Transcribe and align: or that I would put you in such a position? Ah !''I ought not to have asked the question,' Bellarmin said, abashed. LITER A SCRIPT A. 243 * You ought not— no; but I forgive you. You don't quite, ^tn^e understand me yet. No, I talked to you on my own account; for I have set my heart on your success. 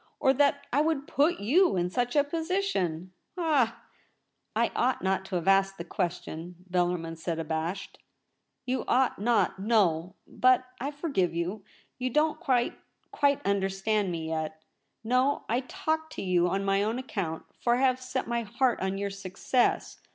or 0.19 0.33
that 0.33 0.65
I 0.73 0.81
would 0.81 1.05
put 1.07 1.39
you 1.39 1.77
in 1.77 1.91
such 1.91 2.15
a 2.15 2.23
position? 2.23 3.13
Ah 3.37 3.83
!''I 4.55 4.71
ought 4.75 5.03
not 5.03 5.25
to 5.25 5.35
have 5.35 5.47
asked 5.47 5.77
the 5.77 5.83
question,' 5.83 6.55
Bellarmin 6.67 7.17
said, 7.19 7.37
abashed. 7.37 7.99
LITER 8.67 8.79
A 8.79 8.81
SCRIPT 8.85 8.89
A. 9.11 9.15
243 9.17 9.23
* 9.23 9.25
You 9.29 9.29
ought 9.29 9.31
not— 9.31 9.59
no; 9.59 10.15
but 10.25 10.65
I 10.79 10.89
forgive 10.89 11.35
you. 11.35 11.63
You 11.99 12.09
don't 12.09 12.39
quite, 12.39 12.79
^tn^e 13.13 13.45
understand 13.45 14.11
me 14.11 14.29
yet. 14.29 14.63
No, 15.03 15.43
I 15.47 15.59
talked 15.59 16.13
to 16.13 16.23
you 16.23 16.47
on 16.49 16.65
my 16.65 16.81
own 16.81 16.97
account; 16.97 17.43
for 17.59 17.75
I 17.75 17.81
have 17.81 18.01
set 18.01 18.25
my 18.27 18.41
heart 18.41 18.79
on 18.79 18.97
your 18.97 19.11
success. 19.11 19.99